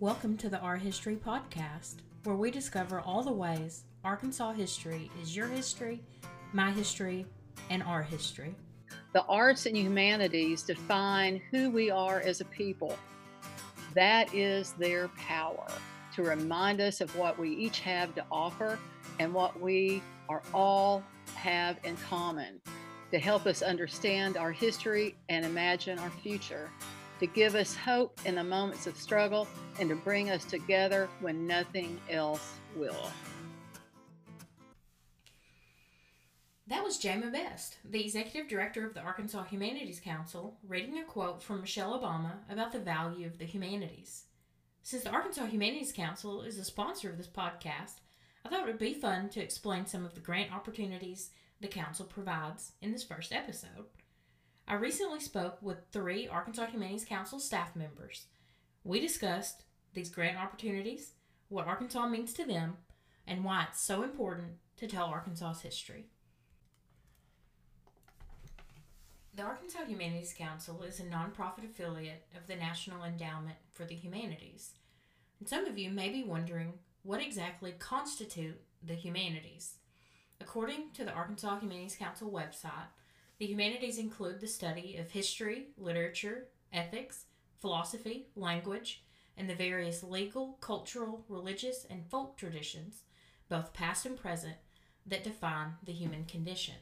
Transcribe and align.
Welcome 0.00 0.36
to 0.38 0.48
the 0.48 0.58
Our 0.58 0.76
History 0.76 1.14
Podcast, 1.14 1.98
where 2.24 2.34
we 2.34 2.50
discover 2.50 3.00
all 3.00 3.22
the 3.22 3.30
ways 3.30 3.84
Arkansas 4.02 4.52
history 4.52 5.08
is 5.22 5.36
your 5.36 5.46
history, 5.46 6.02
my 6.52 6.72
history, 6.72 7.24
and 7.70 7.80
our 7.84 8.02
history. 8.02 8.56
The 9.12 9.22
arts 9.26 9.66
and 9.66 9.76
humanities 9.76 10.64
define 10.64 11.40
who 11.52 11.70
we 11.70 11.92
are 11.92 12.18
as 12.18 12.40
a 12.40 12.44
people. 12.46 12.98
That 13.94 14.34
is 14.34 14.72
their 14.72 15.06
power 15.10 15.68
to 16.16 16.24
remind 16.24 16.80
us 16.80 17.00
of 17.00 17.16
what 17.16 17.38
we 17.38 17.50
each 17.50 17.78
have 17.80 18.16
to 18.16 18.24
offer 18.32 18.80
and 19.20 19.32
what 19.32 19.58
we 19.60 20.02
are 20.28 20.42
all 20.52 21.04
have 21.36 21.78
in 21.84 21.96
common, 21.98 22.60
to 23.12 23.18
help 23.20 23.46
us 23.46 23.62
understand 23.62 24.36
our 24.36 24.50
history 24.50 25.14
and 25.28 25.46
imagine 25.46 26.00
our 26.00 26.10
future, 26.10 26.68
to 27.20 27.26
give 27.26 27.54
us 27.54 27.76
hope 27.76 28.20
in 28.24 28.34
the 28.34 28.44
moments 28.44 28.86
of 28.86 28.96
struggle, 28.96 29.46
and 29.78 29.88
to 29.88 29.96
bring 29.96 30.30
us 30.30 30.44
together 30.44 31.08
when 31.20 31.46
nothing 31.46 32.00
else 32.10 32.54
will. 32.76 33.10
That 36.66 36.82
was 36.82 36.98
Jama 36.98 37.30
Best, 37.30 37.76
the 37.84 38.02
executive 38.02 38.48
director 38.48 38.86
of 38.86 38.94
the 38.94 39.02
Arkansas 39.02 39.44
Humanities 39.44 40.00
Council, 40.00 40.56
reading 40.66 40.98
a 40.98 41.04
quote 41.04 41.42
from 41.42 41.60
Michelle 41.60 41.98
Obama 42.00 42.36
about 42.50 42.72
the 42.72 42.78
value 42.78 43.26
of 43.26 43.38
the 43.38 43.44
humanities. 43.44 44.24
Since 44.82 45.04
the 45.04 45.10
Arkansas 45.10 45.46
Humanities 45.46 45.92
Council 45.92 46.42
is 46.42 46.58
a 46.58 46.64
sponsor 46.64 47.10
of 47.10 47.18
this 47.18 47.28
podcast, 47.28 48.00
I 48.44 48.48
thought 48.48 48.60
it 48.60 48.66
would 48.66 48.78
be 48.78 48.94
fun 48.94 49.28
to 49.30 49.42
explain 49.42 49.86
some 49.86 50.04
of 50.04 50.14
the 50.14 50.20
grant 50.20 50.52
opportunities 50.52 51.30
the 51.60 51.68
Council 51.68 52.04
provides 52.04 52.72
in 52.82 52.92
this 52.92 53.04
first 53.04 53.32
episode. 53.32 53.86
I 54.66 54.74
recently 54.74 55.20
spoke 55.20 55.58
with 55.60 55.90
three 55.92 56.26
Arkansas 56.26 56.66
Humanities 56.66 57.04
Council 57.04 57.38
staff 57.38 57.76
members. 57.76 58.26
We 58.82 58.98
discussed 58.98 59.64
these 59.92 60.08
grant 60.08 60.38
opportunities, 60.38 61.12
what 61.48 61.66
Arkansas 61.66 62.08
means 62.08 62.32
to 62.34 62.46
them, 62.46 62.78
and 63.26 63.44
why 63.44 63.66
it's 63.68 63.80
so 63.80 64.02
important 64.02 64.52
to 64.78 64.86
tell 64.86 65.06
Arkansas's 65.06 65.62
history. 65.62 66.06
The 69.36 69.42
Arkansas 69.42 69.84
Humanities 69.86 70.34
Council 70.36 70.82
is 70.82 70.98
a 70.98 71.04
nonprofit 71.04 71.64
affiliate 71.64 72.26
of 72.34 72.46
the 72.46 72.56
National 72.56 73.04
Endowment 73.04 73.56
for 73.72 73.84
the 73.84 73.94
Humanities. 73.94 74.70
And 75.40 75.48
some 75.48 75.66
of 75.66 75.76
you 75.76 75.90
may 75.90 76.08
be 76.08 76.22
wondering 76.22 76.74
what 77.02 77.20
exactly 77.20 77.72
constitute 77.72 78.60
the 78.82 78.94
humanities. 78.94 79.74
According 80.40 80.92
to 80.94 81.04
the 81.04 81.12
Arkansas 81.12 81.58
Humanities 81.58 81.96
Council 81.96 82.30
website, 82.30 82.88
the 83.38 83.46
humanities 83.46 83.98
include 83.98 84.40
the 84.40 84.46
study 84.46 84.96
of 84.96 85.10
history, 85.10 85.68
literature, 85.76 86.48
ethics, 86.72 87.24
philosophy, 87.60 88.28
language, 88.36 89.04
and 89.36 89.48
the 89.50 89.54
various 89.54 90.02
legal, 90.02 90.58
cultural, 90.60 91.24
religious, 91.28 91.86
and 91.90 92.08
folk 92.08 92.36
traditions, 92.36 93.02
both 93.48 93.72
past 93.72 94.06
and 94.06 94.16
present, 94.16 94.54
that 95.06 95.24
define 95.24 95.74
the 95.84 95.92
human 95.92 96.24
condition. 96.24 96.74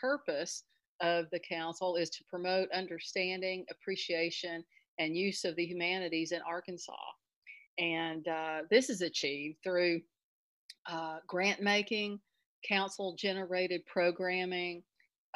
Purpose 0.00 0.64
of 1.00 1.26
the 1.30 1.38
council 1.38 1.96
is 1.96 2.10
to 2.10 2.24
promote 2.24 2.70
understanding, 2.72 3.64
appreciation, 3.70 4.64
and 4.98 5.16
use 5.16 5.44
of 5.44 5.56
the 5.56 5.66
humanities 5.66 6.32
in 6.32 6.40
Arkansas. 6.48 6.94
And 7.78 8.26
uh, 8.28 8.62
this 8.70 8.90
is 8.90 9.02
achieved 9.02 9.58
through 9.62 10.00
uh, 10.86 11.18
grant 11.26 11.60
making, 11.60 12.20
council 12.68 13.14
generated 13.18 13.84
programming, 13.86 14.82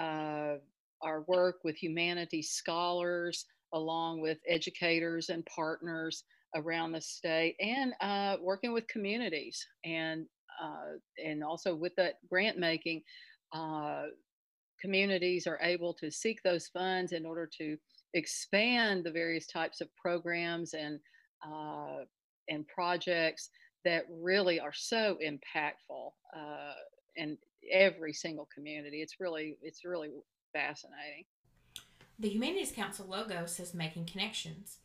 uh, 0.00 0.54
our 1.02 1.22
work 1.26 1.56
with 1.64 1.76
humanities 1.76 2.50
scholars, 2.50 3.46
along 3.72 4.20
with 4.20 4.38
educators 4.48 5.28
and 5.28 5.44
partners 5.46 6.24
around 6.56 6.92
the 6.92 7.00
state, 7.00 7.56
and 7.60 7.92
uh, 8.00 8.36
working 8.42 8.72
with 8.72 8.86
communities 8.88 9.64
and 9.84 10.26
uh, 10.62 10.96
and 11.24 11.44
also 11.44 11.74
with 11.74 11.94
that 11.96 12.14
grant 12.28 12.58
making, 12.58 13.02
uh, 13.52 14.04
communities 14.80 15.46
are 15.46 15.58
able 15.62 15.94
to 15.94 16.10
seek 16.10 16.42
those 16.42 16.66
funds 16.68 17.12
in 17.12 17.24
order 17.24 17.48
to 17.58 17.76
expand 18.14 19.04
the 19.04 19.10
various 19.10 19.46
types 19.46 19.80
of 19.80 19.88
programs 19.96 20.74
and 20.74 20.98
uh, 21.46 21.98
and 22.48 22.66
projects 22.66 23.50
that 23.84 24.04
really 24.10 24.58
are 24.58 24.72
so 24.72 25.16
impactful 25.24 26.10
uh, 26.36 26.72
in 27.16 27.38
every 27.70 28.12
single 28.12 28.48
community. 28.54 29.02
It's 29.02 29.20
really 29.20 29.56
it's 29.62 29.84
really 29.84 30.10
fascinating. 30.52 31.24
The 32.18 32.30
Humanities 32.30 32.72
Council 32.72 33.06
logo 33.06 33.46
says 33.46 33.74
Making 33.74 34.06
Connections. 34.06 34.78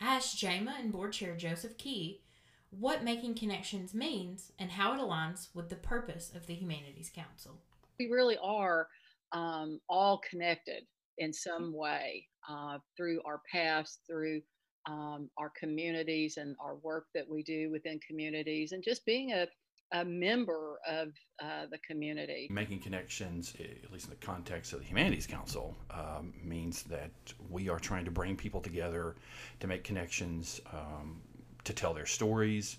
I 0.00 0.16
asked 0.16 0.38
Jama 0.38 0.76
and 0.78 0.92
board 0.92 1.12
chair 1.12 1.36
Joseph 1.36 1.76
Key 1.76 2.22
what 2.70 3.02
Making 3.02 3.34
Connections 3.34 3.94
means 3.94 4.52
and 4.58 4.70
how 4.70 4.94
it 4.94 5.00
aligns 5.00 5.48
with 5.54 5.68
the 5.68 5.76
purpose 5.76 6.30
of 6.34 6.46
the 6.46 6.54
Humanities 6.54 7.10
Council. 7.14 7.60
We 7.98 8.06
really 8.06 8.38
are 8.42 8.88
um, 9.32 9.80
all 9.88 10.20
connected 10.28 10.84
in 11.18 11.32
some 11.32 11.74
way 11.74 12.26
uh, 12.48 12.78
through 12.96 13.20
our 13.24 13.40
paths, 13.50 13.98
through 14.06 14.40
um, 14.86 15.28
our 15.36 15.50
communities 15.58 16.36
and 16.36 16.56
our 16.60 16.76
work 16.76 17.06
that 17.14 17.28
we 17.28 17.42
do 17.42 17.70
within 17.70 18.00
communities, 18.06 18.72
and 18.72 18.82
just 18.82 19.04
being 19.04 19.32
a, 19.32 19.46
a 19.92 20.04
member 20.04 20.78
of 20.88 21.08
uh, 21.42 21.66
the 21.70 21.78
community. 21.78 22.48
Making 22.50 22.80
connections, 22.80 23.54
at 23.58 23.92
least 23.92 24.06
in 24.06 24.10
the 24.10 24.16
context 24.16 24.72
of 24.72 24.80
the 24.80 24.84
Humanities 24.84 25.26
Council, 25.26 25.76
um, 25.90 26.32
means 26.42 26.82
that 26.84 27.10
we 27.48 27.68
are 27.68 27.78
trying 27.78 28.04
to 28.04 28.10
bring 28.10 28.36
people 28.36 28.60
together 28.60 29.16
to 29.60 29.66
make 29.66 29.84
connections, 29.84 30.60
um, 30.72 31.20
to 31.64 31.72
tell 31.72 31.94
their 31.94 32.06
stories, 32.06 32.78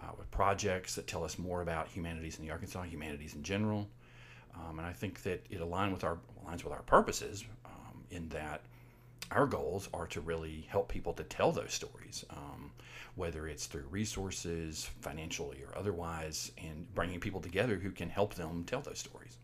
uh, 0.00 0.10
with 0.16 0.30
projects 0.30 0.94
that 0.94 1.06
tell 1.06 1.24
us 1.24 1.38
more 1.38 1.62
about 1.62 1.88
humanities 1.88 2.38
in 2.38 2.44
the 2.44 2.50
Arkansas, 2.50 2.82
humanities 2.82 3.34
in 3.34 3.42
general. 3.42 3.88
Um, 4.54 4.78
and 4.78 4.86
I 4.86 4.92
think 4.92 5.22
that 5.22 5.44
it 5.50 5.60
aligns 5.60 5.92
with 5.92 6.04
our 6.04 6.18
aligns 6.44 6.64
with 6.64 6.72
our 6.72 6.82
purposes 6.82 7.44
um, 7.64 8.04
in 8.10 8.28
that 8.30 8.62
our 9.30 9.46
goals 9.46 9.88
are 9.92 10.06
to 10.08 10.20
really 10.20 10.66
help 10.68 10.88
people 10.88 11.12
to 11.14 11.24
tell 11.24 11.52
those 11.52 11.72
stories, 11.72 12.24
um, 12.30 12.72
whether 13.14 13.46
it's 13.46 13.66
through 13.66 13.86
resources, 13.90 14.88
financially 15.00 15.62
or 15.62 15.76
otherwise, 15.76 16.52
and 16.58 16.92
bringing 16.94 17.20
people 17.20 17.40
together 17.40 17.76
who 17.76 17.90
can 17.90 18.08
help 18.08 18.34
them 18.34 18.64
tell 18.64 18.80
those 18.80 18.98
stories. 18.98 19.36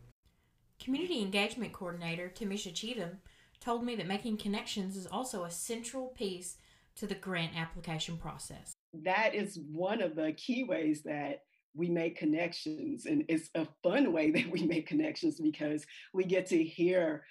Community 0.82 1.20
Engagement 1.20 1.72
Coordinator 1.72 2.32
Tamisha 2.34 2.74
Cheatham 2.74 3.18
told 3.60 3.84
me 3.84 3.94
that 3.96 4.06
making 4.06 4.36
connections 4.36 4.96
is 4.96 5.06
also 5.06 5.44
a 5.44 5.50
central 5.50 6.08
piece 6.08 6.56
to 6.96 7.06
the 7.06 7.14
grant 7.14 7.56
application 7.56 8.16
process. 8.16 8.72
That 8.92 9.34
is 9.34 9.58
one 9.72 10.00
of 10.00 10.14
the 10.14 10.32
key 10.32 10.64
ways 10.64 11.02
that 11.02 11.42
we 11.74 11.88
make 11.88 12.16
connections. 12.16 13.06
And 13.06 13.24
it's 13.28 13.50
a 13.54 13.66
fun 13.82 14.12
way 14.12 14.30
that 14.32 14.48
we 14.50 14.62
make 14.62 14.86
connections 14.86 15.40
because 15.40 15.86
we 16.12 16.24
get 16.24 16.46
to 16.46 16.62
hear 16.62 17.24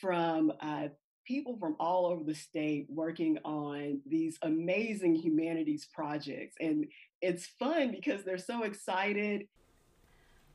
from 0.00 0.52
uh, 0.60 0.88
people 1.26 1.56
from 1.58 1.76
all 1.78 2.06
over 2.06 2.24
the 2.24 2.34
state 2.34 2.86
working 2.88 3.38
on 3.44 4.00
these 4.06 4.38
amazing 4.42 5.14
humanities 5.14 5.86
projects. 5.92 6.56
And 6.60 6.86
it's 7.20 7.46
fun 7.46 7.90
because 7.90 8.24
they're 8.24 8.38
so 8.38 8.62
excited. 8.62 9.48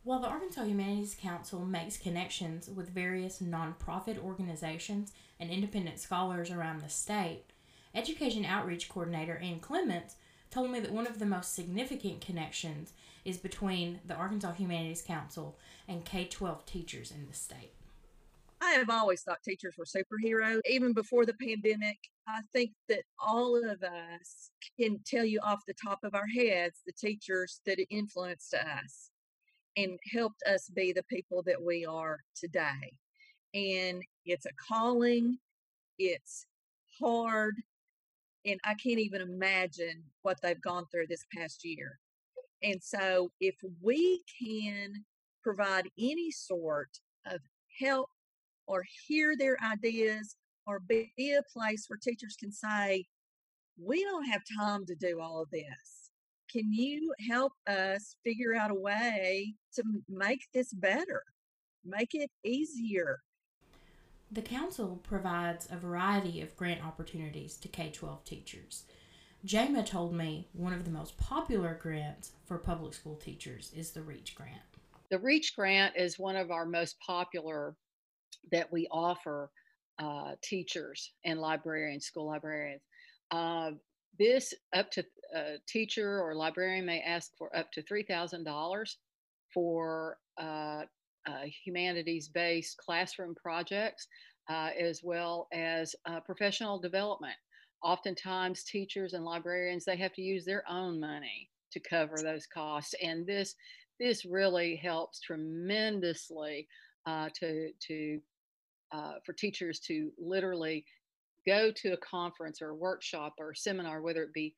While 0.04 0.22
the 0.22 0.30
Arkansas 0.30 0.64
Humanities 0.64 1.16
Council 1.20 1.60
makes 1.60 1.98
connections 1.98 2.70
with 2.70 2.90
various 2.90 3.40
nonprofit 3.40 4.18
organizations 4.18 5.12
and 5.40 5.52
independent 5.52 6.00
scholars 6.00 6.50
around 6.50 6.82
the 6.82 6.90
state, 6.90 7.44
Education 7.94 8.46
Outreach 8.46 8.90
Coordinator 8.90 9.38
Ann 9.38 9.60
Clements 9.60 10.16
told 10.50 10.72
me 10.72 10.80
that 10.80 10.92
one 10.92 11.06
of 11.06 11.20
the 11.20 11.26
most 11.26 11.54
significant 11.54 12.22
connections 12.22 12.94
is 13.24 13.38
between 13.38 14.00
the 14.06 14.16
Arkansas 14.16 14.54
Humanities 14.54 15.04
Council 15.04 15.58
and 15.88 16.06
K 16.06 16.26
12 16.26 16.66
teachers 16.66 17.12
in 17.12 17.28
the 17.28 17.34
state. 17.34 17.74
I 18.62 18.72
have 18.72 18.92
always 18.92 19.24
thought 19.24 19.42
teachers 19.44 19.76
were 19.78 19.86
superheroes. 19.86 20.62
Even 20.70 20.94
before 20.94 21.26
the 21.26 21.34
pandemic, 21.34 21.98
I 22.28 22.42
think 22.54 22.72
that 22.90 23.04
all 23.20 23.56
of 23.58 23.82
us 23.82 24.52
can 24.80 25.00
tell 25.06 25.26
you 25.26 25.40
off 25.44 25.62
the 25.68 25.74
top 25.84 26.00
of 26.04 26.14
our 26.14 26.28
heads 26.28 26.82
the 26.86 26.94
teachers 26.94 27.62
that 27.66 27.80
influenced 27.90 28.54
us 28.54 29.10
and 29.78 29.98
helped 30.14 30.44
us 30.44 30.70
be 30.76 30.94
the 30.94 31.04
people 31.04 31.42
that 31.48 31.62
we 31.62 31.86
are 31.86 32.20
today. 32.36 32.94
And 33.56 34.04
it's 34.26 34.46
a 34.46 34.52
calling, 34.70 35.38
it's 35.98 36.46
hard, 37.02 37.56
and 38.46 38.60
I 38.64 38.76
can't 38.76 39.00
even 39.00 39.22
imagine 39.22 40.04
what 40.22 40.40
they've 40.42 40.62
gone 40.62 40.86
through 40.92 41.08
this 41.08 41.26
past 41.36 41.66
year. 41.66 42.00
And 42.64 42.82
so, 42.82 43.32
if 43.40 43.56
we 43.82 44.22
can 44.42 44.94
provide 45.44 45.90
any 45.98 46.30
sort 46.30 46.90
of 47.26 47.40
help 47.80 48.10
or 48.72 48.86
hear 49.06 49.36
their 49.38 49.58
ideas 49.62 50.38
or 50.66 50.80
be 50.80 51.12
a 51.18 51.44
place 51.52 51.86
where 51.88 52.00
teachers 52.02 52.38
can 52.40 52.54
say, 52.54 53.06
We 53.78 54.02
don't 54.04 54.30
have 54.30 54.42
time 54.58 54.86
to 54.86 54.96
do 54.96 55.20
all 55.20 55.42
of 55.42 55.50
this. 55.52 56.10
Can 56.50 56.72
you 56.72 57.14
help 57.30 57.52
us 57.68 58.16
figure 58.24 58.56
out 58.56 58.72
a 58.72 58.76
way 58.76 59.56
to 59.76 59.84
make 60.08 60.48
this 60.54 60.74
better, 60.74 61.24
make 61.84 62.14
it 62.14 62.30
easier? 62.46 63.20
The 64.32 64.42
Council 64.42 65.02
provides 65.04 65.68
a 65.70 65.76
variety 65.76 66.40
of 66.40 66.56
grant 66.56 66.86
opportunities 66.86 67.58
to 67.58 67.68
K 67.68 67.92
12 67.94 68.24
teachers. 68.24 68.84
Jama 69.44 69.84
told 69.84 70.14
me 70.14 70.48
one 70.54 70.72
of 70.72 70.86
the 70.86 70.92
most 70.92 71.18
popular 71.18 71.78
grants 71.82 72.32
for 72.46 72.58
public 72.58 72.94
school 72.94 73.16
teachers 73.16 73.72
is 73.76 73.92
the 73.92 74.02
REACH 74.02 74.36
grant. 74.36 74.62
The 75.10 75.20
REACH 75.20 75.56
grant 75.58 75.98
is 75.98 76.18
one 76.18 76.38
of 76.38 76.52
our 76.52 76.66
most 76.66 76.96
popular 77.06 77.76
that 78.52 78.72
we 78.72 78.88
offer 78.92 79.50
uh, 80.00 80.32
teachers 80.44 81.12
and 81.26 81.40
librarians, 81.40 82.06
school 82.06 82.28
librarians. 82.28 82.82
Uh, 83.32 83.72
this 84.20 84.54
up 84.76 84.92
to 84.92 85.04
a 85.34 85.40
uh, 85.40 85.58
teacher 85.68 86.22
or 86.22 86.36
librarian 86.36 86.86
may 86.86 87.02
ask 87.02 87.32
for 87.38 87.56
up 87.56 87.72
to 87.72 87.82
$3,000 87.84 88.96
for 89.54 90.18
uh, 90.38 90.82
uh, 91.28 91.44
humanities 91.64 92.28
based 92.28 92.78
classroom 92.78 93.36
projects 93.36 94.08
uh, 94.50 94.70
as 94.80 95.02
well 95.04 95.48
as 95.54 95.96
professional 96.26 96.80
development 96.80 97.36
oftentimes 97.84 98.64
teachers 98.64 99.14
and 99.14 99.24
librarians 99.24 99.86
they 99.86 99.96
have 99.96 100.14
to 100.14 100.22
use 100.22 100.46
their 100.46 100.64
own 100.70 101.00
money 101.00 101.50
to 101.72 101.80
cover 101.80 102.16
those 102.22 102.46
costs 102.48 102.94
and 103.02 103.26
this 103.26 103.56
this 104.00 104.26
really 104.26 104.76
helps 104.76 105.22
tremendously 105.22 106.68
uh, 107.06 107.30
to 107.40 107.70
to 107.88 108.20
uh, 108.92 109.14
for 109.26 109.34
teachers 109.34 109.80
to 109.80 110.12
literally 110.20 110.86
go 111.48 111.72
to 111.72 111.94
a 111.94 111.98
conference 111.98 112.62
or 112.62 112.70
a 112.70 112.76
workshop 112.76 113.34
or 113.40 113.52
a 113.52 113.56
seminar 113.56 114.02
whether 114.02 114.24
it 114.24 114.34
be 114.34 114.56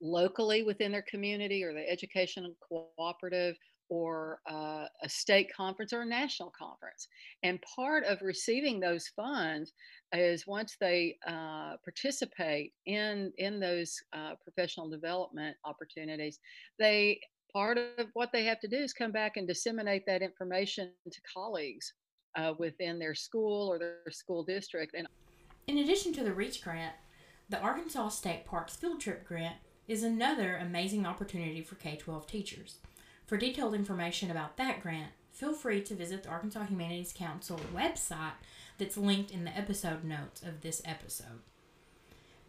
locally 0.00 0.62
within 0.62 0.92
their 0.92 1.04
community 1.08 1.64
or 1.64 1.72
the 1.72 1.88
educational 1.88 2.54
cooperative 2.68 3.56
or 3.90 4.40
uh, 4.50 4.84
a 5.02 5.08
state 5.08 5.48
conference 5.54 5.92
or 5.92 6.02
a 6.02 6.06
national 6.06 6.52
conference. 6.58 7.08
And 7.42 7.58
part 7.74 8.04
of 8.04 8.20
receiving 8.20 8.80
those 8.80 9.08
funds 9.16 9.72
is 10.12 10.46
once 10.46 10.76
they 10.80 11.16
uh, 11.26 11.76
participate 11.84 12.72
in 12.86 13.32
in 13.38 13.60
those 13.60 13.96
uh, 14.12 14.34
professional 14.42 14.88
development 14.88 15.56
opportunities, 15.64 16.38
they 16.78 17.20
part 17.52 17.78
of 17.78 18.08
what 18.14 18.30
they 18.32 18.44
have 18.44 18.60
to 18.60 18.68
do 18.68 18.76
is 18.76 18.92
come 18.92 19.12
back 19.12 19.36
and 19.36 19.46
disseminate 19.46 20.04
that 20.06 20.22
information 20.22 20.90
to 21.10 21.20
colleagues 21.32 21.92
uh, 22.36 22.54
within 22.58 22.98
their 22.98 23.14
school 23.14 23.68
or 23.68 23.78
their 23.78 24.10
school 24.10 24.44
district. 24.44 24.94
And 24.94 25.08
in 25.66 25.78
addition 25.78 26.12
to 26.14 26.24
the 26.24 26.32
REACH 26.32 26.62
grant, 26.62 26.94
the 27.48 27.58
Arkansas 27.60 28.10
State 28.10 28.44
Parks 28.44 28.76
Field 28.76 29.00
Trip 29.00 29.26
Grant 29.26 29.56
is 29.86 30.02
another 30.02 30.56
amazing 30.56 31.06
opportunity 31.06 31.62
for 31.62 31.76
K 31.76 31.96
12 31.96 32.26
teachers. 32.26 32.76
For 33.26 33.36
detailed 33.36 33.74
information 33.74 34.30
about 34.30 34.56
that 34.58 34.82
grant, 34.82 35.12
feel 35.32 35.52
free 35.52 35.82
to 35.82 35.94
visit 35.94 36.22
the 36.22 36.28
Arkansas 36.28 36.64
Humanities 36.64 37.14
Council 37.16 37.60
website 37.74 38.32
that's 38.76 38.96
linked 38.96 39.30
in 39.30 39.44
the 39.44 39.56
episode 39.56 40.04
notes 40.04 40.42
of 40.42 40.60
this 40.60 40.82
episode. 40.84 41.40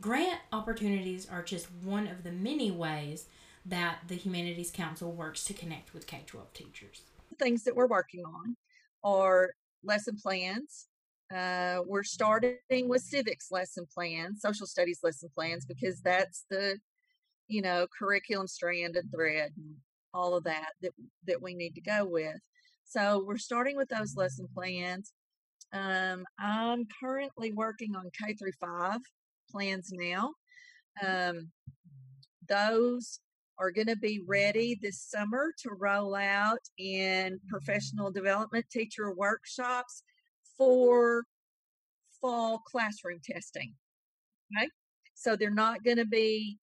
Grant 0.02 0.40
opportunities 0.54 1.28
are 1.30 1.44
just 1.44 1.68
one 1.84 2.08
of 2.08 2.24
the 2.24 2.32
many 2.32 2.72
ways 2.72 3.26
that 3.70 4.00
the 4.08 4.16
Humanities 4.16 4.72
Council 4.72 5.12
works 5.12 5.44
to 5.46 5.54
connect 5.54 5.94
with 5.94 6.08
K 6.08 6.24
12 6.26 6.54
teachers. 6.54 7.02
The 7.30 7.36
things 7.36 7.64
that 7.64 7.76
we're 7.76 7.88
working 7.88 8.24
on 8.26 8.58
are 9.04 9.52
lesson 9.84 10.18
plans. 10.22 10.88
Uh, 11.34 11.82
we're 11.86 12.04
starting 12.04 12.58
with 12.88 13.02
civics 13.02 13.52
lesson 13.52 13.86
plans, 13.94 14.42
social 14.42 14.66
studies 14.66 15.00
lesson 15.04 15.30
plans, 15.36 15.66
because 15.66 16.02
that's 16.02 16.46
the 16.50 16.80
you 17.48 17.62
know 17.62 17.88
curriculum 17.98 18.48
strand 18.48 18.96
and 18.96 19.12
thread 19.12 19.52
and 19.56 19.76
all 20.14 20.36
of 20.36 20.44
that 20.44 20.72
that 20.82 20.92
that 21.28 21.42
we 21.42 21.54
need 21.54 21.76
to 21.76 21.82
go 21.82 22.06
with. 22.06 22.38
So 22.86 23.24
we're 23.26 23.38
starting 23.38 23.78
with 23.78 23.90
those 23.90 24.16
lesson 24.16 24.48
plans. 24.54 25.14
Um, 25.72 26.26
I'm 26.40 26.88
currently 27.00 27.52
working 27.52 27.96
on 27.96 28.10
K 28.20 28.34
through 28.34 28.54
five 28.60 29.02
plans 29.52 29.92
now. 29.92 30.34
Um, 31.06 31.52
those 32.48 33.20
are 33.60 33.72
going 33.72 33.88
to 33.88 33.96
be 33.96 34.20
mm-hmm. 34.20 34.32
ready 34.32 34.80
this 34.82 35.02
summer 35.02 35.54
to 35.60 35.72
roll 35.72 36.16
out 36.16 36.62
in 36.78 37.40
professional 37.50 38.12
development 38.12 38.66
teacher 38.72 39.14
workshops 39.14 40.04
for 40.58 41.26
fall 42.22 42.60
classroom 42.60 43.20
testing. 43.24 43.74
Okay. 44.58 44.70
So 45.14 45.36
they're 45.36 45.50
not 45.50 45.84
going 45.84 45.98
to 45.98 46.06
be 46.06 46.58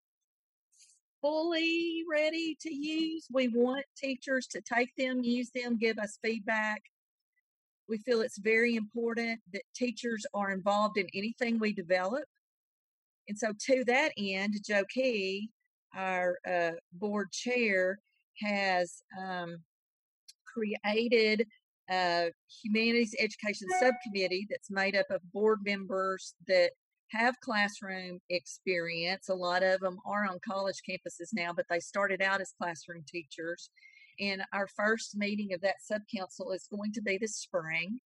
fully 1.20 2.04
ready 2.10 2.56
to 2.60 2.75
use. 2.75 3.26
We 3.32 3.48
want 3.48 3.84
teachers 3.96 4.46
to 4.48 4.60
take 4.60 4.90
them, 4.96 5.22
use 5.22 5.50
them, 5.54 5.78
give 5.78 5.98
us 5.98 6.19
feedback. 6.22 6.82
We 7.88 7.98
feel 7.98 8.20
it's 8.20 8.38
very 8.38 8.75
important 8.76 9.40
that 9.52 9.62
teachers 9.75 10.26
are 10.34 10.50
involved 10.50 10.98
in 10.98 11.06
anything 11.14 11.58
we 11.58 11.72
develop. 11.72 12.25
And 13.28 13.38
so, 13.38 13.52
to 13.66 13.84
that 13.84 14.12
end, 14.16 14.54
Joe 14.64 14.84
Key, 14.88 15.50
our 15.96 16.38
uh, 16.48 16.72
board 16.93 17.31
chair, 17.32 17.98
has 18.43 19.02
um, 19.19 19.56
created 20.46 21.46
a 21.90 22.31
humanities 22.62 23.14
education 23.19 23.69
subcommittee 23.81 24.46
that's 24.50 24.70
made 24.70 24.96
up 24.96 25.06
of 25.10 25.20
board 25.32 25.60
members 25.64 26.34
that 26.48 26.70
have 27.12 27.38
classroom 27.40 28.19
experience. 28.31 29.28
A 29.28 29.34
lot 29.34 29.62
of 29.62 29.81
them 29.81 29.98
are 30.06 30.26
on 30.26 30.38
college 30.46 30.81
campuses 30.88 31.28
now, 31.32 31.52
but 31.54 31.66
they 31.70 31.78
started 31.78 32.20
out 32.20 32.40
as 32.40 32.52
classroom 32.60 33.04
teachers. 33.08 33.70
And 34.19 34.43
our 34.52 34.66
first 34.76 35.16
meeting 35.16 35.52
of 35.52 35.60
that 35.60 35.76
subcouncil 35.90 36.54
is 36.54 36.66
going 36.70 36.93
to 36.94 37.02
be 37.02 37.19
this 37.19 37.37
spring. 37.37 38.00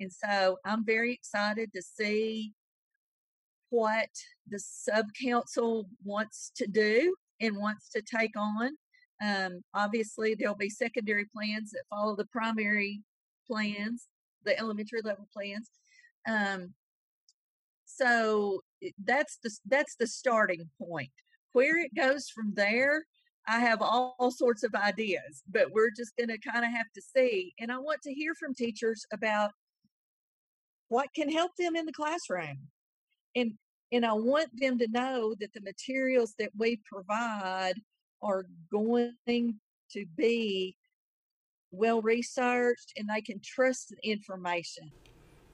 And 0.00 0.12
so 0.12 0.58
I'm 0.64 0.84
very 0.84 1.12
excited 1.14 1.72
to 1.74 1.82
see 1.82 2.52
what 3.70 4.08
the 4.48 4.58
subcouncil 4.58 5.84
wants 6.04 6.52
to 6.56 6.66
do 6.66 7.14
and 7.42 7.56
wants 7.56 7.90
to 7.90 8.00
take 8.00 8.32
on. 8.36 8.70
Um, 9.22 9.62
obviously, 9.74 10.34
there'll 10.34 10.54
be 10.54 10.70
secondary 10.70 11.26
plans 11.26 11.70
that 11.72 11.84
follow 11.90 12.16
the 12.16 12.26
primary 12.26 13.02
plans, 13.46 14.06
the 14.44 14.58
elementary 14.58 15.02
level 15.02 15.28
plans. 15.32 15.70
Um, 16.26 16.72
so 17.84 18.62
that's 19.04 19.38
the 19.42 19.50
that's 19.66 19.96
the 19.96 20.06
starting 20.06 20.70
point. 20.80 21.10
Where 21.52 21.78
it 21.78 21.94
goes 21.94 22.30
from 22.30 22.54
there, 22.54 23.04
I 23.46 23.60
have 23.60 23.82
all, 23.82 24.16
all 24.18 24.30
sorts 24.30 24.62
of 24.62 24.74
ideas, 24.74 25.42
but 25.50 25.72
we're 25.72 25.90
just 25.90 26.16
going 26.16 26.30
to 26.30 26.38
kind 26.38 26.64
of 26.64 26.70
have 26.70 26.90
to 26.94 27.02
see. 27.02 27.52
And 27.58 27.70
I 27.70 27.78
want 27.78 28.00
to 28.02 28.14
hear 28.14 28.34
from 28.34 28.54
teachers 28.54 29.04
about 29.12 29.50
what 30.88 31.08
can 31.14 31.30
help 31.30 31.52
them 31.58 31.76
in 31.76 31.86
the 31.86 31.92
classroom. 31.92 32.68
And 33.34 33.52
and 33.92 34.06
I 34.06 34.14
want 34.14 34.48
them 34.58 34.78
to 34.78 34.88
know 34.88 35.34
that 35.38 35.52
the 35.52 35.60
materials 35.60 36.34
that 36.38 36.50
we 36.56 36.80
provide 36.90 37.74
are 38.22 38.46
going 38.70 39.60
to 39.92 40.06
be 40.16 40.76
well 41.70 42.00
researched 42.00 42.92
and 42.96 43.08
they 43.08 43.20
can 43.20 43.40
trust 43.44 43.90
the 43.90 44.10
information. 44.10 44.90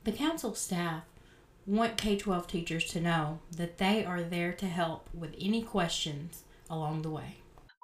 The 0.04 0.12
council 0.12 0.54
staff 0.54 1.02
want 1.66 1.96
K 1.96 2.16
12 2.16 2.46
teachers 2.46 2.84
to 2.92 3.00
know 3.00 3.40
that 3.56 3.78
they 3.78 4.04
are 4.04 4.22
there 4.22 4.52
to 4.54 4.66
help 4.66 5.10
with 5.12 5.34
any 5.40 5.62
questions 5.62 6.44
along 6.70 7.02
the 7.02 7.10
way. 7.10 7.36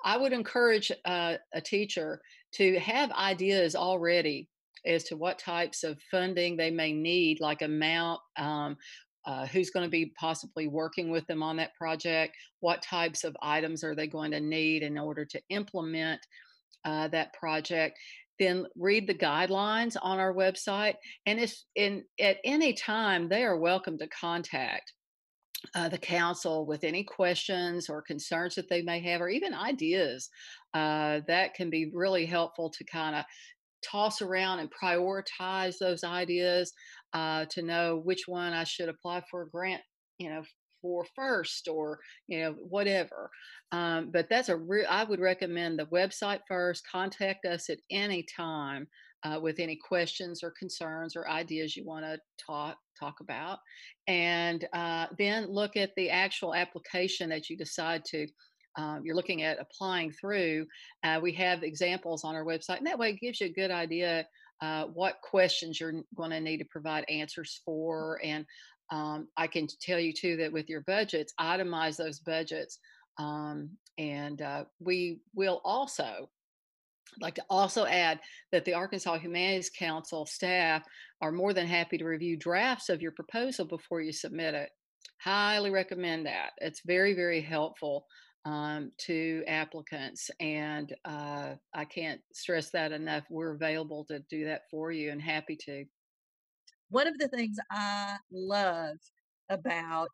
I 0.05 0.17
would 0.17 0.33
encourage 0.33 0.93
uh, 1.05 1.37
a 1.53 1.61
teacher 1.61 2.21
to 2.53 2.79
have 2.79 3.11
ideas 3.13 3.75
already 3.75 4.49
as 4.87 5.05
to 5.05 5.17
what 5.17 5.39
types 5.39 5.83
of 5.83 5.99
funding 6.11 6.57
they 6.57 6.71
may 6.71 6.93
need, 6.93 7.41
like 7.41 7.63
amount, 7.63 8.21
um, 8.37 8.77
uh, 9.27 9.47
who's 9.47 9.71
going 9.71 9.87
to 9.87 9.91
be 9.91 10.13
possibly 10.19 10.69
working 10.69 11.11
with 11.11 11.27
them 11.27 11.43
on 11.43 11.57
that 11.57 11.75
project, 11.75 12.37
what 12.61 12.83
types 12.83 13.25
of 13.25 13.37
items 13.43 13.83
are 13.83 13.95
they 13.95 14.07
going 14.07 14.31
to 14.31 14.41
need 14.41 14.83
in 14.83 14.99
order 14.99 15.25
to 15.25 15.41
implement 15.49 16.21
uh, 16.85 17.09
that 17.09 17.33
project 17.33 17.99
then 18.41 18.67
read 18.77 19.07
the 19.07 19.15
guidelines 19.15 19.97
on 20.03 20.19
our 20.19 20.35
website. 20.35 20.95
And 21.25 21.39
if 21.39 21.57
in 21.77 22.03
at 22.21 22.39
any 22.45 22.73
time 22.73 23.29
they 23.29 23.45
are 23.45 23.57
welcome 23.57 23.97
to 23.99 24.09
contact 24.09 24.93
uh, 25.75 25.89
the 25.89 25.99
council 25.99 26.67
with 26.67 26.85
any 26.85 27.05
questions 27.05 27.89
or 27.89 28.03
concerns 28.03 28.55
that 28.55 28.69
they 28.69 28.83
may 28.83 29.01
have, 29.01 29.21
or 29.21 29.29
even 29.29 29.55
ideas. 29.55 30.29
Uh, 30.75 31.21
that 31.27 31.55
can 31.55 31.71
be 31.71 31.91
really 31.95 32.27
helpful 32.27 32.71
to 32.71 32.85
kind 32.85 33.17
of 33.17 33.25
toss 33.91 34.23
around 34.23 34.61
and 34.61 34.71
prioritize 34.71 35.77
those 35.79 36.05
ideas 36.05 36.73
uh, 37.13 37.45
to 37.51 37.63
know 37.63 38.01
which 38.05 38.23
one 38.27 38.53
I 38.53 38.65
should 38.65 38.89
apply 38.89 39.23
for 39.31 39.43
a 39.43 39.51
grant, 39.51 39.83
you 40.19 40.31
know, 40.31 40.43
for 40.83 41.07
first 41.17 41.67
or 41.67 41.99
you 42.29 42.41
know 42.41 42.53
whatever. 42.69 43.31
Um, 43.73 44.11
but 44.13 44.27
that's 44.29 44.51
a 44.51 44.57
real 44.57 44.87
i 44.91 45.03
would 45.03 45.21
recommend 45.21 45.79
the 45.79 45.87
website 45.87 46.41
first 46.47 46.83
contact 46.91 47.47
us 47.47 47.71
at 47.71 47.79
any 47.91 48.25
time 48.37 48.87
uh, 49.25 49.41
with 49.41 49.59
any 49.59 49.77
questions 49.77 50.43
or 50.43 50.53
concerns 50.59 51.17
or 51.17 51.29
ideas 51.29 51.75
you 51.75 51.85
want 51.85 52.05
to 52.05 52.19
talk 52.45 52.77
talk 52.99 53.17
about. 53.21 53.59
And 54.07 54.67
uh, 54.73 55.07
then 55.19 55.51
look 55.51 55.77
at 55.77 55.91
the 55.97 56.11
actual 56.11 56.55
application 56.55 57.31
that 57.31 57.49
you 57.49 57.57
decide 57.57 58.05
to 58.07 58.27
um, 58.77 59.03
you're 59.05 59.17
looking 59.17 59.43
at 59.43 59.59
applying 59.61 60.13
through 60.13 60.67
uh, 61.05 61.19
we 61.23 61.33
have 61.33 61.63
examples 61.63 62.25
on 62.25 62.35
our 62.35 62.45
website 62.45 62.79
and 62.79 62.87
that 62.87 62.99
way 62.99 63.11
it 63.11 63.21
gives 63.21 63.41
you 63.41 63.47
a 63.47 63.53
good 63.61 63.71
idea 63.71 64.27
uh, 64.63 64.85
what 64.87 65.21
questions 65.23 65.81
you're 65.81 66.03
going 66.17 66.31
to 66.31 66.41
need 66.41 66.59
to 66.59 66.65
provide 66.71 67.05
answers 67.09 67.61
for 67.65 68.21
and 68.23 68.47
Um, 68.93 69.29
I 69.37 69.47
can 69.49 69.67
tell 69.81 69.99
you 69.99 70.13
too 70.13 70.37
that 70.37 70.53
with 70.53 70.69
your 70.69 70.83
budgets, 70.83 71.33
itemize 71.41 71.97
those 71.97 72.21
budgets. 72.21 72.79
Um, 73.19 73.71
and 73.97 74.43
uh, 74.43 74.65
we 74.79 75.21
will 75.35 75.61
also 75.65 76.29
like 77.21 77.37
to 77.37 77.45
also 77.49 77.87
add 77.87 78.21
that 78.53 78.65
the 78.65 78.75
Arkansas 78.75 79.19
Humanities 79.19 79.71
Council 79.71 80.27
staff 80.27 80.83
are 81.21 81.33
more 81.33 81.55
than 81.55 81.67
happy 81.67 81.97
to 81.99 82.05
review 82.05 82.37
drafts 82.37 82.89
of 82.91 83.01
your 83.01 83.13
proposal 83.13 83.65
before 83.65 84.03
you 84.03 84.13
submit 84.13 84.55
it. 84.55 84.71
Highly 85.21 85.71
recommend 85.71 86.27
that. 86.27 86.51
It's 86.59 86.83
very, 86.85 87.15
very 87.15 87.41
helpful 87.41 88.05
um, 88.45 88.93
to 88.99 89.43
applicants. 89.47 90.31
And 90.41 90.95
uh, 91.05 91.55
I 91.75 91.85
can't 91.85 92.21
stress 92.33 92.71
that 92.71 92.93
enough. 92.93 93.25
We're 93.31 93.55
available 93.55 94.05
to 94.07 94.21
do 94.31 94.45
that 94.47 94.63
for 94.71 94.93
you 94.93 95.11
and 95.11 95.21
happy 95.21 95.57
to. 95.65 95.85
One 96.91 97.07
of 97.07 97.19
the 97.19 97.29
things 97.29 97.57
I 97.71 98.17
love 98.31 98.97
about 99.49 100.11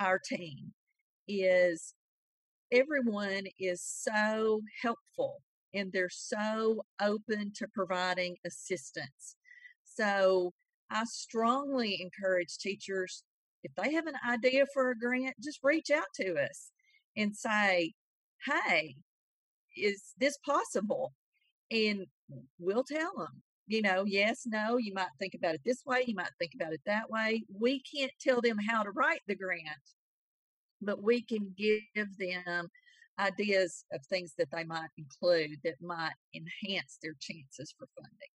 our 0.00 0.18
team 0.18 0.72
is 1.26 1.94
everyone 2.72 3.44
is 3.58 3.82
so 3.82 4.60
helpful 4.82 5.42
and 5.74 5.92
they're 5.92 6.08
so 6.10 6.82
open 7.00 7.52
to 7.56 7.68
providing 7.74 8.36
assistance. 8.46 9.36
So 9.84 10.52
I 10.90 11.04
strongly 11.04 12.00
encourage 12.00 12.58
teachers, 12.58 13.22
if 13.68 13.84
they 13.84 13.92
have 13.94 14.06
an 14.06 14.16
idea 14.28 14.64
for 14.72 14.90
a 14.90 14.98
grant, 14.98 15.36
just 15.42 15.60
reach 15.62 15.90
out 15.90 16.06
to 16.16 16.36
us 16.36 16.70
and 17.16 17.36
say, 17.36 17.92
hey, 18.46 18.96
is 19.76 20.14
this 20.18 20.38
possible? 20.38 21.12
And 21.70 22.06
we'll 22.58 22.84
tell 22.84 23.12
them, 23.16 23.42
you 23.66 23.82
know, 23.82 24.04
yes, 24.06 24.42
no, 24.46 24.76
you 24.78 24.94
might 24.94 25.08
think 25.18 25.34
about 25.34 25.54
it 25.54 25.60
this 25.64 25.82
way, 25.84 26.04
you 26.06 26.14
might 26.14 26.30
think 26.38 26.52
about 26.54 26.72
it 26.72 26.80
that 26.86 27.10
way. 27.10 27.44
We 27.52 27.82
can't 27.82 28.12
tell 28.20 28.40
them 28.40 28.58
how 28.58 28.82
to 28.82 28.90
write 28.90 29.20
the 29.26 29.34
grant, 29.34 29.62
but 30.80 31.02
we 31.02 31.22
can 31.22 31.54
give 31.56 32.16
them 32.18 32.68
ideas 33.18 33.84
of 33.92 34.04
things 34.06 34.34
that 34.38 34.48
they 34.52 34.64
might 34.64 34.88
include 34.96 35.58
that 35.64 35.74
might 35.82 36.14
enhance 36.34 36.98
their 37.02 37.14
chances 37.20 37.74
for 37.78 37.86
funding. 37.96 38.28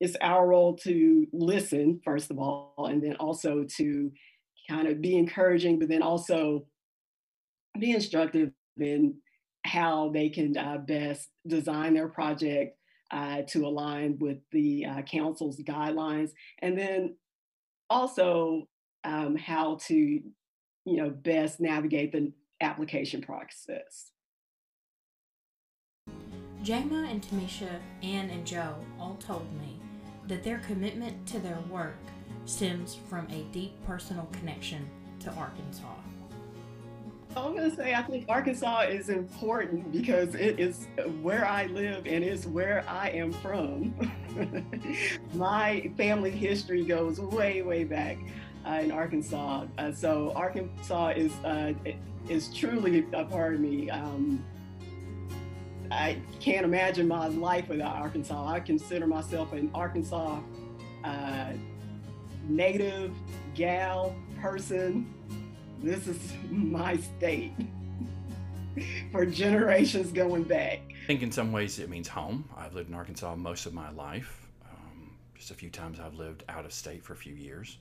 It's 0.00 0.16
our 0.20 0.46
role 0.46 0.76
to 0.78 1.26
listen, 1.32 2.00
first 2.04 2.30
of 2.30 2.38
all, 2.38 2.86
and 2.88 3.02
then 3.02 3.16
also 3.16 3.64
to 3.76 4.12
kind 4.68 4.88
of 4.88 5.00
be 5.00 5.16
encouraging, 5.16 5.78
but 5.78 5.88
then 5.88 6.02
also 6.02 6.66
be 7.78 7.92
instructive 7.92 8.50
in 8.78 9.14
how 9.64 10.10
they 10.10 10.28
can 10.28 10.56
uh, 10.56 10.78
best 10.78 11.28
design 11.46 11.94
their 11.94 12.08
project 12.08 12.76
uh, 13.10 13.42
to 13.48 13.66
align 13.66 14.18
with 14.18 14.38
the 14.52 14.84
uh, 14.84 15.02
council's 15.02 15.60
guidelines, 15.60 16.30
and 16.60 16.78
then 16.78 17.16
also 17.90 18.68
um, 19.04 19.36
how 19.36 19.78
to 19.86 20.20
you 20.88 20.96
know, 20.96 21.10
best 21.10 21.60
navigate 21.60 22.12
the 22.12 22.32
application 22.60 23.20
process. 23.20 24.10
Jama 26.62 27.06
and 27.10 27.22
Tamisha, 27.22 27.78
Ann 28.02 28.30
and 28.30 28.46
Joe 28.46 28.74
all 28.98 29.16
told 29.20 29.46
me 29.60 29.78
that 30.26 30.42
their 30.42 30.58
commitment 30.58 31.26
to 31.28 31.38
their 31.38 31.58
work 31.70 31.98
stems 32.48 32.96
from 33.08 33.26
a 33.30 33.42
deep 33.52 33.72
personal 33.86 34.28
connection 34.32 34.88
to 35.20 35.30
Arkansas. 35.32 35.86
I'm 37.36 37.54
going 37.54 37.70
to 37.70 37.76
say 37.76 37.94
I 37.94 38.02
think 38.02 38.24
Arkansas 38.28 38.86
is 38.88 39.10
important 39.10 39.92
because 39.92 40.34
it 40.34 40.58
is 40.58 40.88
where 41.20 41.46
I 41.46 41.66
live 41.66 42.06
and 42.06 42.24
it's 42.24 42.46
where 42.46 42.84
I 42.88 43.10
am 43.10 43.32
from. 43.32 43.94
My 45.34 45.90
family 45.96 46.30
history 46.30 46.84
goes 46.84 47.20
way, 47.20 47.62
way 47.62 47.84
back 47.84 48.18
uh, 48.66 48.80
in 48.82 48.90
Arkansas. 48.90 49.66
Uh, 49.76 49.92
so 49.92 50.32
Arkansas 50.34 51.08
is 51.10 51.32
uh, 51.44 51.74
is 52.28 52.52
truly 52.52 53.06
a 53.12 53.24
part 53.24 53.54
of 53.54 53.60
me. 53.60 53.90
Um, 53.90 54.44
I 55.90 56.20
can't 56.40 56.64
imagine 56.64 57.08
my 57.08 57.28
life 57.28 57.68
without 57.68 57.96
Arkansas. 57.96 58.46
I 58.46 58.60
consider 58.60 59.06
myself 59.06 59.52
an 59.52 59.70
Arkansas 59.74 60.40
uh, 61.04 61.52
native 62.48 63.12
gal 63.54 64.14
person. 64.40 65.12
This 65.82 66.06
is 66.06 66.32
my 66.50 66.96
state 66.96 67.52
for 69.12 69.26
generations 69.26 70.12
going 70.12 70.44
back. 70.44 70.80
I 70.90 71.06
think 71.06 71.22
in 71.22 71.32
some 71.32 71.52
ways 71.52 71.78
it 71.78 71.88
means 71.88 72.08
home. 72.08 72.48
I've 72.56 72.74
lived 72.74 72.88
in 72.88 72.94
Arkansas 72.94 73.34
most 73.36 73.66
of 73.66 73.74
my 73.74 73.90
life. 73.90 74.48
Um, 74.64 75.12
just 75.34 75.50
a 75.50 75.54
few 75.54 75.70
times 75.70 76.00
I've 76.00 76.14
lived 76.14 76.44
out 76.48 76.64
of 76.64 76.72
state 76.72 77.02
for 77.02 77.12
a 77.12 77.16
few 77.16 77.34
years. 77.34 77.78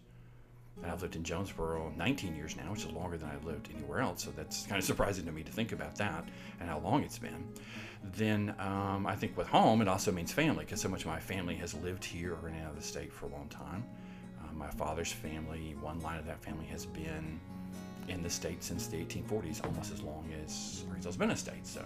And 0.84 0.92
I've 0.92 1.02
lived 1.02 1.16
in 1.16 1.24
Jonesboro 1.24 1.92
19 1.98 2.36
years 2.36 2.56
now, 2.56 2.72
which 2.72 2.86
is 2.86 2.92
longer 2.92 3.18
than 3.18 3.30
I've 3.30 3.44
lived 3.46 3.70
anywhere 3.76 4.00
else. 4.00 4.24
So 4.24 4.32
that's 4.32 4.68
kind 4.68 4.78
of 4.78 4.86
surprising 4.86 5.26
to 5.26 5.32
me 5.32 5.42
to 5.44 5.52
think 5.52 5.72
about 5.72 5.96
that 5.96 6.28
and 6.60 6.70
how 6.70 6.80
long 6.80 7.04
it's 7.04 7.18
been. 7.18 7.48
Then 8.16 8.54
um, 8.60 9.08
I 9.08 9.16
think 9.16 9.36
with 9.36 9.48
home, 9.48 9.82
it 9.82 9.88
also 9.88 10.12
means 10.12 10.32
family 10.32 10.66
because 10.66 10.80
so 10.80 10.88
much 10.88 11.02
of 11.02 11.08
my 11.08 11.20
family 11.20 11.56
has 11.56 11.74
lived 11.74 12.06
here 12.06 12.38
or 12.42 12.48
in 12.48 12.56
out 12.62 12.70
of 12.70 12.76
the 12.76 12.84
state 12.84 13.12
for 13.12 13.26
a 13.26 13.30
long 13.30 13.48
time. 13.50 13.84
Uh, 14.48 14.58
my 14.58 14.70
father's 14.72 15.12
family, 15.12 15.76
one 15.82 16.00
line 16.02 16.20
of 16.20 16.26
that 16.26 16.42
family 16.44 16.66
has 16.66 16.86
been 16.86 17.40
in 18.08 18.24
the 18.24 18.30
state 18.30 18.64
since 18.64 18.88
the 18.88 18.98
1840s, 18.98 19.66
almost 19.66 19.92
as 19.92 20.02
long 20.02 20.26
as 20.44 20.86
Arkansas's 20.88 21.18
been 21.18 21.32
a 21.32 21.36
state. 21.38 21.66
So 21.68 21.86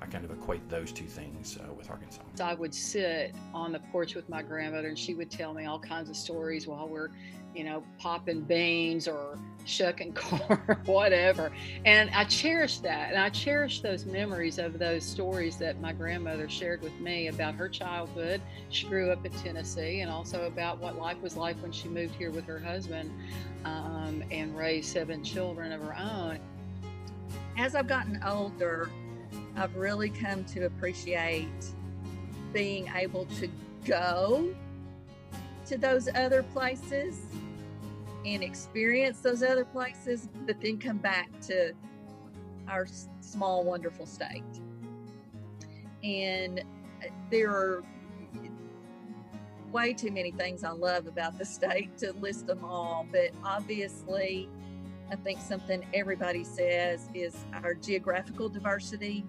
I 0.00 0.06
kind 0.06 0.24
of 0.24 0.30
equate 0.30 0.68
those 0.68 0.92
two 0.92 1.06
things 1.06 1.58
uh, 1.58 1.72
with 1.72 1.90
Arkansas. 1.90 2.22
I 2.40 2.54
would 2.54 2.74
sit 2.74 3.34
on 3.52 3.72
the 3.72 3.80
porch 3.90 4.14
with 4.14 4.28
my 4.28 4.42
grandmother, 4.42 4.88
and 4.88 4.98
she 4.98 5.14
would 5.14 5.30
tell 5.30 5.52
me 5.54 5.66
all 5.66 5.80
kinds 5.80 6.08
of 6.08 6.16
stories 6.16 6.66
while 6.66 6.88
we're 6.88 7.10
you 7.56 7.64
know, 7.64 7.82
popping 7.98 8.42
beans 8.42 9.08
or 9.08 9.38
shucking 9.64 10.12
corn 10.14 10.60
or 10.68 10.78
whatever. 10.84 11.50
And 11.84 12.10
I 12.10 12.24
cherish 12.24 12.78
that. 12.78 13.10
And 13.10 13.18
I 13.18 13.30
cherish 13.30 13.80
those 13.80 14.04
memories 14.04 14.58
of 14.58 14.78
those 14.78 15.04
stories 15.04 15.56
that 15.56 15.80
my 15.80 15.92
grandmother 15.92 16.48
shared 16.48 16.82
with 16.82 16.98
me 17.00 17.28
about 17.28 17.54
her 17.54 17.68
childhood. 17.68 18.42
She 18.68 18.86
grew 18.86 19.10
up 19.10 19.24
in 19.24 19.32
Tennessee 19.32 20.00
and 20.00 20.10
also 20.10 20.46
about 20.46 20.78
what 20.78 20.98
life 20.98 21.20
was 21.22 21.36
like 21.36 21.56
when 21.62 21.72
she 21.72 21.88
moved 21.88 22.14
here 22.16 22.30
with 22.30 22.46
her 22.46 22.58
husband 22.58 23.10
um, 23.64 24.22
and 24.30 24.56
raised 24.56 24.92
seven 24.92 25.24
children 25.24 25.72
of 25.72 25.80
her 25.80 25.96
own. 25.96 26.38
As 27.56 27.74
I've 27.74 27.88
gotten 27.88 28.22
older, 28.22 28.90
I've 29.56 29.74
really 29.76 30.10
come 30.10 30.44
to 30.44 30.66
appreciate 30.66 31.48
being 32.52 32.90
able 32.94 33.24
to 33.38 33.48
go 33.86 34.54
to 35.66 35.76
those 35.76 36.08
other 36.14 36.42
places 36.42 37.16
and 38.26 38.42
experience 38.42 39.20
those 39.20 39.42
other 39.42 39.64
places, 39.64 40.28
but 40.46 40.60
then 40.60 40.78
come 40.78 40.98
back 40.98 41.30
to 41.40 41.72
our 42.68 42.86
small, 43.20 43.62
wonderful 43.62 44.04
state. 44.04 44.42
And 46.02 46.60
uh, 46.60 47.08
there 47.30 47.50
are 47.50 47.84
way 49.70 49.92
too 49.92 50.10
many 50.10 50.32
things 50.32 50.64
I 50.64 50.70
love 50.70 51.06
about 51.06 51.38
the 51.38 51.44
state 51.44 51.96
to 51.98 52.12
list 52.14 52.48
them 52.48 52.64
all, 52.64 53.06
but 53.12 53.30
obviously, 53.44 54.48
I 55.10 55.14
think 55.14 55.40
something 55.40 55.86
everybody 55.94 56.42
says 56.42 57.08
is 57.14 57.36
our 57.62 57.74
geographical 57.74 58.48
diversity. 58.48 59.24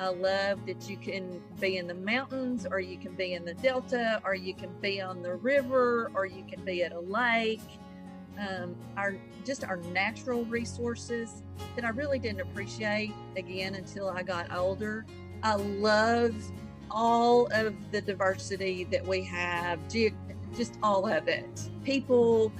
I 0.00 0.08
love 0.08 0.66
that 0.66 0.88
you 0.88 0.96
can 0.96 1.40
be 1.60 1.76
in 1.76 1.86
the 1.86 1.94
mountains, 1.94 2.66
or 2.68 2.80
you 2.80 2.98
can 2.98 3.14
be 3.14 3.34
in 3.34 3.44
the 3.44 3.54
delta, 3.54 4.20
or 4.24 4.34
you 4.34 4.54
can 4.54 4.70
be 4.80 5.00
on 5.00 5.22
the 5.22 5.34
river, 5.36 6.10
or 6.14 6.26
you 6.26 6.42
can 6.48 6.64
be 6.64 6.82
at 6.82 6.92
a 6.92 7.00
lake 7.00 7.60
um, 8.38 8.74
our 8.96 9.16
just 9.44 9.64
our 9.64 9.76
natural 9.92 10.44
resources 10.44 11.42
that 11.76 11.84
I 11.84 11.90
really 11.90 12.18
didn't 12.18 12.40
appreciate 12.40 13.12
again 13.36 13.74
until 13.74 14.08
I 14.08 14.22
got 14.22 14.52
older. 14.52 15.04
I 15.42 15.54
love 15.54 16.34
all 16.90 17.46
of 17.52 17.74
the 17.92 18.00
diversity 18.00 18.84
that 18.84 19.06
we 19.06 19.22
have, 19.24 19.78
ge- 19.88 20.14
just 20.56 20.74
all 20.82 21.06
of 21.06 21.28
it. 21.28 21.70
People, 21.84 22.52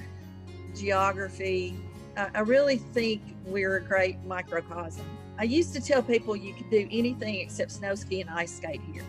geography. 0.74 1.76
I 2.16 2.40
really 2.40 2.76
think 2.76 3.22
we're 3.46 3.76
a 3.76 3.80
great 3.80 4.22
microcosm. 4.24 5.06
I 5.38 5.44
used 5.44 5.72
to 5.74 5.80
tell 5.80 6.02
people 6.02 6.36
you 6.36 6.52
could 6.52 6.70
do 6.70 6.86
anything 6.90 7.36
except 7.36 7.70
snow 7.72 7.94
ski 7.94 8.20
and 8.20 8.28
ice 8.28 8.54
skate 8.56 8.82
here. 8.92 9.04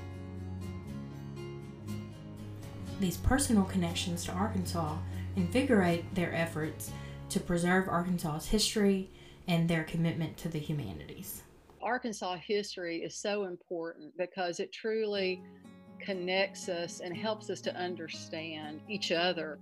These 3.00 3.18
personal 3.18 3.64
connections 3.64 4.24
to 4.26 4.32
Arkansas 4.32 4.96
invigorate 5.36 6.14
their 6.16 6.34
efforts 6.34 6.92
to 7.30 7.40
preserve 7.40 7.88
Arkansas's 7.88 8.50
history 8.50 9.10
and 9.48 9.70
their 9.70 9.84
commitment 9.84 10.38
to 10.38 10.50
the 10.50 10.60
humanities. 10.60 11.44
Arkansas 11.82 12.38
history 12.46 12.98
is 12.98 13.16
so 13.16 13.46
important 13.46 14.16
because 14.18 14.60
it 14.60 14.72
truly 14.72 15.42
connects 16.00 16.70
us 16.70 17.00
and 17.00 17.16
helps 17.16 17.50
us 17.50 17.62
to 17.62 17.76
understand 17.76 18.82
each 18.88 19.12
other, 19.12 19.60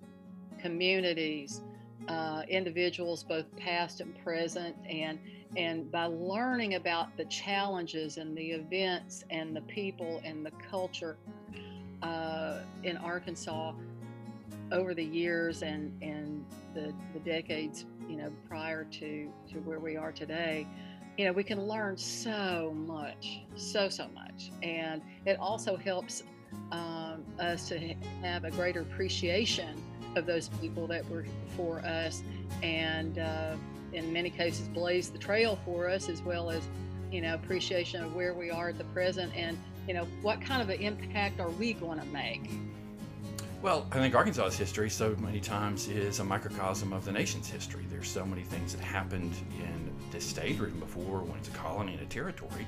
communities, 0.59 1.61
uh, 2.07 2.43
individuals, 2.49 3.23
both 3.23 3.45
past 3.55 4.01
and 4.01 4.17
present, 4.23 4.75
and 4.89 5.19
and 5.57 5.91
by 5.91 6.05
learning 6.05 6.75
about 6.75 7.15
the 7.17 7.25
challenges 7.25 8.17
and 8.17 8.37
the 8.37 8.51
events 8.51 9.23
and 9.31 9.55
the 9.55 9.61
people 9.61 10.21
and 10.23 10.45
the 10.45 10.51
culture 10.69 11.17
uh, 12.03 12.59
in 12.83 12.97
Arkansas, 12.97 13.73
over 14.71 14.93
the 14.93 15.03
years 15.03 15.63
and 15.63 15.91
and 16.01 16.45
the 16.73 16.93
the 17.13 17.19
decades 17.19 17.85
you 18.07 18.15
know 18.15 18.31
prior 18.47 18.83
to 18.85 19.31
to 19.51 19.59
where 19.59 19.79
we 19.79 19.97
are 19.97 20.11
today 20.11 20.67
you 21.17 21.25
know 21.25 21.31
we 21.31 21.43
can 21.43 21.61
learn 21.67 21.97
so 21.97 22.73
much 22.75 23.41
so 23.55 23.89
so 23.89 24.07
much. 24.13 24.51
And 24.63 25.01
it 25.25 25.37
also 25.39 25.75
helps 25.75 26.23
um, 26.71 27.23
us 27.39 27.67
to 27.69 27.77
have 28.21 28.45
a 28.45 28.51
greater 28.51 28.81
appreciation 28.81 29.81
of 30.15 30.25
those 30.25 30.49
people 30.61 30.87
that 30.87 31.07
were 31.09 31.25
for 31.55 31.79
us 31.79 32.23
and 32.63 33.19
uh, 33.19 33.55
in 33.93 34.11
many 34.11 34.29
cases 34.29 34.67
blaze 34.69 35.09
the 35.09 35.19
trail 35.19 35.59
for 35.65 35.87
us 35.87 36.09
as 36.09 36.21
well 36.21 36.49
as 36.49 36.67
you 37.11 37.21
know 37.21 37.35
appreciation 37.35 38.03
of 38.03 38.15
where 38.15 38.33
we 38.33 38.49
are 38.49 38.69
at 38.69 38.77
the 38.77 38.83
present 38.85 39.31
and 39.35 39.57
you 39.87 39.93
know 39.93 40.07
what 40.21 40.41
kind 40.41 40.61
of 40.61 40.69
an 40.69 40.79
impact 40.79 41.39
are 41.39 41.49
we 41.51 41.73
going 41.73 41.99
to 41.99 42.05
make 42.07 42.49
well, 43.61 43.85
I 43.91 43.95
think 43.95 44.15
Arkansas's 44.15 44.57
history 44.57 44.89
so 44.89 45.15
many 45.19 45.39
times 45.39 45.87
is 45.87 46.19
a 46.19 46.23
microcosm 46.23 46.93
of 46.93 47.03
the 47.03 47.11
nation's 47.11 47.49
history. 47.49 47.85
There's 47.89 48.07
so 48.07 48.25
many 48.25 48.43
things 48.43 48.73
that 48.73 48.81
happened 48.81 49.33
in 49.59 49.93
this 50.11 50.25
state 50.25 50.59
or 50.59 50.67
even 50.67 50.79
before 50.79 51.19
when 51.19 51.37
it's 51.37 51.49
a 51.49 51.51
colony 51.51 51.93
and 51.93 52.01
a 52.01 52.05
territory 52.05 52.65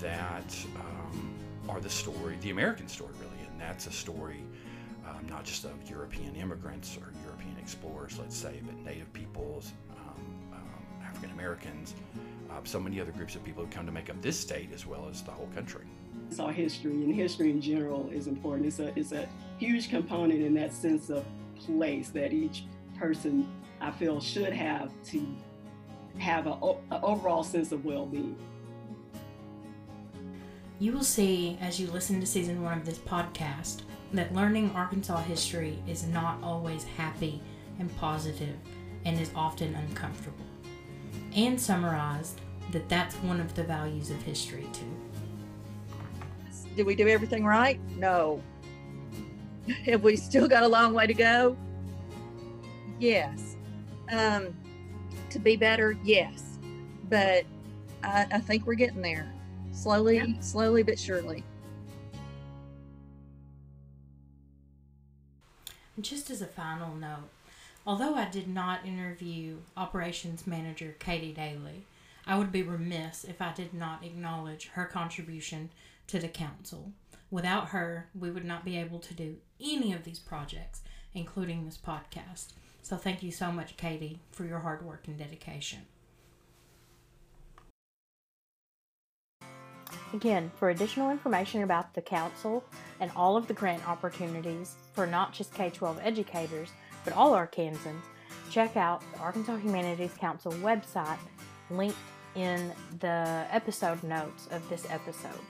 that 0.00 0.56
um, 0.76 1.34
are 1.68 1.80
the 1.80 1.90
story, 1.90 2.36
the 2.40 2.50
American 2.50 2.86
story, 2.86 3.12
really. 3.18 3.48
And 3.50 3.60
that's 3.60 3.88
a 3.88 3.92
story 3.92 4.44
um, 5.08 5.26
not 5.28 5.44
just 5.44 5.64
of 5.64 5.72
European 5.90 6.34
immigrants 6.36 6.96
or 6.96 7.12
European 7.24 7.56
explorers, 7.60 8.18
let's 8.18 8.36
say, 8.36 8.60
but 8.64 8.76
Native 8.84 9.12
peoples, 9.12 9.72
um, 9.90 10.52
um 10.52 11.04
African 11.04 11.30
Americans, 11.32 11.94
uh, 12.50 12.54
so 12.64 12.78
many 12.78 13.00
other 13.00 13.12
groups 13.12 13.34
of 13.34 13.44
people 13.44 13.64
who 13.64 13.70
come 13.70 13.86
to 13.86 13.92
make 13.92 14.10
up 14.10 14.20
this 14.22 14.38
state 14.38 14.70
as 14.72 14.86
well 14.86 15.08
as 15.10 15.22
the 15.22 15.30
whole 15.30 15.48
country. 15.54 15.84
Our 16.40 16.52
history 16.52 16.92
and 16.92 17.14
history 17.14 17.50
in 17.50 17.60
general 17.60 18.08
is 18.10 18.26
important. 18.26 18.66
It's 18.66 18.78
a, 18.78 18.92
it's 18.98 19.12
a 19.12 19.28
huge 19.58 19.90
component 19.90 20.42
in 20.42 20.54
that 20.54 20.72
sense 20.72 21.10
of 21.10 21.24
place 21.66 22.10
that 22.10 22.32
each 22.32 22.64
person 22.98 23.48
I 23.80 23.90
feel 23.90 24.20
should 24.20 24.52
have 24.52 24.90
to 25.06 25.26
have 26.18 26.46
an 26.46 26.58
overall 27.02 27.42
sense 27.42 27.72
of 27.72 27.84
well-being. 27.84 28.36
You 30.78 30.92
will 30.92 31.04
see 31.04 31.58
as 31.60 31.80
you 31.80 31.86
listen 31.88 32.20
to 32.20 32.26
season 32.26 32.62
one 32.62 32.78
of 32.78 32.84
this 32.84 32.98
podcast 32.98 33.82
that 34.12 34.34
learning 34.34 34.72
Arkansas 34.74 35.22
history 35.22 35.78
is 35.88 36.06
not 36.06 36.42
always 36.42 36.84
happy 36.84 37.40
and 37.78 37.94
positive 37.96 38.56
and 39.04 39.18
is 39.20 39.30
often 39.34 39.74
uncomfortable. 39.74 40.44
And 41.34 41.60
summarized 41.60 42.40
that 42.72 42.88
that's 42.88 43.14
one 43.16 43.40
of 43.40 43.54
the 43.54 43.64
values 43.64 44.10
of 44.10 44.20
history 44.22 44.66
too. 44.72 45.11
Did 46.76 46.86
we 46.86 46.94
do 46.94 47.08
everything 47.08 47.44
right? 47.44 47.80
No. 47.96 48.42
Have 49.86 50.02
we 50.02 50.16
still 50.16 50.48
got 50.48 50.62
a 50.62 50.68
long 50.68 50.94
way 50.94 51.06
to 51.06 51.14
go? 51.14 51.56
Yes. 52.98 53.56
Um, 54.10 54.54
to 55.30 55.38
be 55.38 55.56
better, 55.56 55.96
yes. 56.04 56.58
But 57.08 57.44
I, 58.02 58.26
I 58.32 58.38
think 58.38 58.66
we're 58.66 58.74
getting 58.74 59.02
there. 59.02 59.32
Slowly, 59.72 60.16
yeah. 60.16 60.40
slowly 60.40 60.82
but 60.82 60.98
surely. 60.98 61.44
And 65.96 66.04
Just 66.04 66.30
as 66.30 66.42
a 66.42 66.46
final 66.46 66.94
note, 66.94 67.28
although 67.86 68.14
I 68.14 68.26
did 68.26 68.48
not 68.48 68.86
interview 68.86 69.58
Operations 69.76 70.46
Manager 70.46 70.94
Katie 70.98 71.32
Daly, 71.32 71.84
I 72.26 72.38
would 72.38 72.52
be 72.52 72.62
remiss 72.62 73.24
if 73.24 73.42
I 73.42 73.52
did 73.52 73.74
not 73.74 74.04
acknowledge 74.04 74.68
her 74.74 74.84
contribution 74.84 75.70
to 76.12 76.18
the 76.18 76.28
council. 76.28 76.92
Without 77.30 77.68
her, 77.68 78.10
we 78.14 78.30
would 78.30 78.44
not 78.44 78.66
be 78.66 78.76
able 78.76 78.98
to 78.98 79.14
do 79.14 79.36
any 79.58 79.94
of 79.94 80.04
these 80.04 80.18
projects, 80.18 80.82
including 81.14 81.64
this 81.64 81.78
podcast. 81.78 82.48
So 82.82 82.98
thank 82.98 83.22
you 83.22 83.30
so 83.30 83.50
much, 83.50 83.78
Katie, 83.78 84.20
for 84.30 84.44
your 84.44 84.58
hard 84.58 84.84
work 84.84 85.08
and 85.08 85.16
dedication. 85.16 85.78
Again, 90.12 90.50
for 90.58 90.68
additional 90.68 91.10
information 91.10 91.62
about 91.62 91.94
the 91.94 92.02
Council 92.02 92.62
and 93.00 93.10
all 93.16 93.38
of 93.38 93.46
the 93.46 93.54
grant 93.54 93.88
opportunities 93.88 94.74
for 94.92 95.06
not 95.06 95.32
just 95.32 95.54
K 95.54 95.70
12 95.70 95.98
educators, 96.02 96.68
but 97.06 97.14
all 97.14 97.32
Arkansans, 97.32 98.02
check 98.50 98.76
out 98.76 99.02
the 99.14 99.20
Arkansas 99.20 99.56
Humanities 99.56 100.12
Council 100.18 100.52
website 100.52 101.16
linked 101.70 101.96
in 102.34 102.70
the 103.00 103.46
episode 103.50 104.02
notes 104.02 104.46
of 104.50 104.68
this 104.68 104.86
episode. 104.90 105.40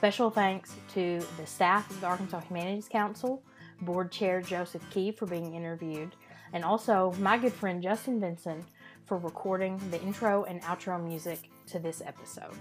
Special 0.00 0.30
thanks 0.30 0.74
to 0.94 1.20
the 1.36 1.44
staff 1.44 1.90
of 1.90 2.00
the 2.00 2.06
Arkansas 2.06 2.40
Humanities 2.40 2.88
Council, 2.88 3.42
Board 3.82 4.10
Chair 4.10 4.40
Joseph 4.40 4.82
Key 4.88 5.12
for 5.12 5.26
being 5.26 5.54
interviewed, 5.54 6.16
and 6.54 6.64
also 6.64 7.12
my 7.18 7.36
good 7.36 7.52
friend 7.52 7.82
Justin 7.82 8.18
Vinson 8.18 8.64
for 9.04 9.18
recording 9.18 9.78
the 9.90 10.00
intro 10.00 10.44
and 10.44 10.62
outro 10.62 10.98
music 11.06 11.50
to 11.66 11.78
this 11.78 12.00
episode. 12.02 12.54